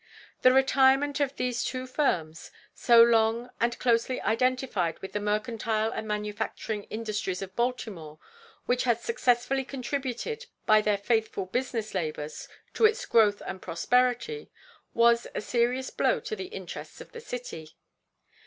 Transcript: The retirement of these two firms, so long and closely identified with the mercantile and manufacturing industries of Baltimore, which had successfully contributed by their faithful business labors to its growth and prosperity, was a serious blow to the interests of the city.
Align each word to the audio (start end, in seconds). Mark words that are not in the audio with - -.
The 0.41 0.51
retirement 0.51 1.19
of 1.19 1.35
these 1.35 1.63
two 1.63 1.85
firms, 1.85 2.49
so 2.73 3.03
long 3.03 3.51
and 3.59 3.77
closely 3.77 4.19
identified 4.21 4.97
with 4.97 5.11
the 5.11 5.19
mercantile 5.19 5.91
and 5.91 6.07
manufacturing 6.07 6.85
industries 6.85 7.43
of 7.43 7.55
Baltimore, 7.55 8.17
which 8.65 8.85
had 8.85 8.99
successfully 8.99 9.63
contributed 9.63 10.47
by 10.65 10.81
their 10.81 10.97
faithful 10.97 11.45
business 11.45 11.93
labors 11.93 12.47
to 12.73 12.85
its 12.85 13.05
growth 13.05 13.43
and 13.45 13.61
prosperity, 13.61 14.49
was 14.95 15.27
a 15.35 15.39
serious 15.41 15.91
blow 15.91 16.19
to 16.21 16.35
the 16.35 16.45
interests 16.47 16.99
of 16.99 17.11
the 17.11 17.21
city. 17.21 17.75